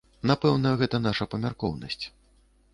[0.29, 2.03] Напэўна, гэта наша памяркоўнасць.